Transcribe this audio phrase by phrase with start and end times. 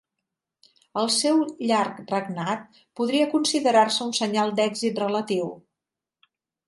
[1.01, 1.41] El seu
[1.71, 2.65] llarg regnat
[3.01, 5.53] podria considerar-se un senyal d'èxit relatiu.